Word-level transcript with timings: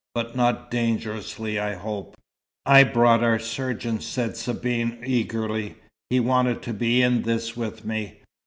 But 0.15 0.35
not 0.35 0.71
dangerously, 0.71 1.59
I 1.59 1.75
hope." 1.75 2.17
"I 2.65 2.83
brought 2.83 3.21
our 3.21 3.37
surgeon," 3.37 3.99
said 3.99 4.35
Sabine, 4.35 4.97
eagerly. 5.05 5.75
"He 6.09 6.19
wanted 6.19 6.63
to 6.63 6.73
be 6.73 7.03
in 7.03 7.21
this 7.21 7.55
with 7.55 7.85
me. 7.85 8.21